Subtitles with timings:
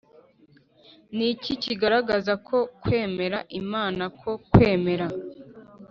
[1.15, 5.07] Ni iki kigaragaza ko kwemera imana no kwemera